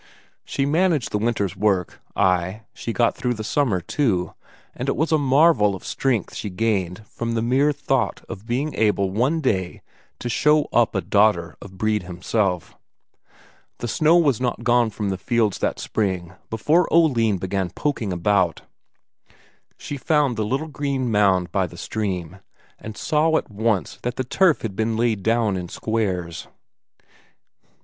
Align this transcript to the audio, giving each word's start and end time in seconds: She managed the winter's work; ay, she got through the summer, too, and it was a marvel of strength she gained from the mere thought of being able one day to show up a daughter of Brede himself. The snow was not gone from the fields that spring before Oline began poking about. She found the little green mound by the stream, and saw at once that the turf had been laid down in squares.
She 0.43 0.65
managed 0.65 1.11
the 1.11 1.19
winter's 1.19 1.55
work; 1.55 2.01
ay, 2.15 2.61
she 2.73 2.91
got 2.91 3.15
through 3.15 3.35
the 3.35 3.43
summer, 3.43 3.79
too, 3.81 4.33
and 4.73 4.89
it 4.89 4.95
was 4.95 5.11
a 5.11 5.17
marvel 5.19 5.75
of 5.75 5.85
strength 5.85 6.33
she 6.33 6.49
gained 6.49 7.05
from 7.05 7.35
the 7.35 7.41
mere 7.43 7.71
thought 7.71 8.23
of 8.27 8.47
being 8.47 8.73
able 8.73 9.11
one 9.11 9.41
day 9.41 9.83
to 10.17 10.27
show 10.27 10.67
up 10.73 10.95
a 10.95 11.01
daughter 11.01 11.55
of 11.61 11.77
Brede 11.77 12.01
himself. 12.01 12.75
The 13.77 13.87
snow 13.87 14.17
was 14.17 14.41
not 14.41 14.63
gone 14.63 14.89
from 14.89 15.09
the 15.09 15.19
fields 15.19 15.59
that 15.59 15.77
spring 15.77 16.33
before 16.49 16.91
Oline 16.91 17.37
began 17.37 17.69
poking 17.69 18.11
about. 18.11 18.63
She 19.77 19.97
found 19.97 20.35
the 20.35 20.43
little 20.43 20.67
green 20.67 21.11
mound 21.11 21.51
by 21.51 21.67
the 21.67 21.77
stream, 21.77 22.37
and 22.79 22.97
saw 22.97 23.37
at 23.37 23.51
once 23.51 23.99
that 24.01 24.15
the 24.15 24.23
turf 24.23 24.61
had 24.63 24.75
been 24.75 24.97
laid 24.97 25.21
down 25.21 25.55
in 25.55 25.69
squares. 25.69 26.47